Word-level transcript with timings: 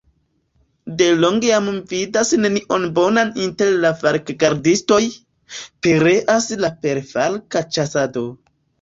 De 1.01 1.09
longe 1.17 1.51
jam 1.51 1.67
mi 1.73 1.81
vidas 1.91 2.31
nenion 2.45 2.89
bonan 2.97 3.31
inter 3.45 3.71
la 3.85 3.93
falkgardistoj, 4.01 5.01
pereas 5.61 6.53
la 6.67 6.77
perfalka 6.89 7.69
ĉasado! 7.77 8.31